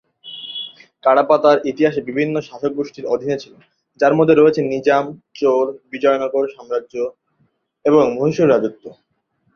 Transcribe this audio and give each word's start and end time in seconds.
কাডাপা 1.03 1.35
তার 1.37 1.57
ইতিহাসে 1.65 2.01
বিভিন্ন 2.01 2.35
শাসকগোষ্ঠীর 2.41 3.05
অধীনে 3.05 3.37
ছিল, 3.37 3.53
যার 3.99 4.13
মধ্যে 4.15 4.35
রয়েছে 4.35 4.61
নিজাম, 4.73 5.05
চোল, 5.35 5.67
বিজয়নগর 5.91 6.43
সাম্রাজ্য 6.55 6.95
এবং 7.85 8.03
মহীশূর 8.17 8.51
রাজত্ব। 8.51 8.83